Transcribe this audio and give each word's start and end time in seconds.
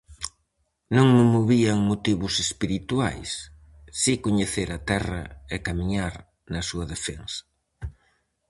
Non 0.95 1.07
me 1.15 1.23
movían 1.35 1.79
motivos 1.91 2.33
espirituais, 2.45 3.29
si 4.01 4.13
coñecer 4.25 4.69
a 4.77 4.83
terra 4.91 5.23
e 5.55 5.57
camiñar 5.67 6.13
na 6.53 6.61
súa 6.69 6.85
defensa. 6.93 7.41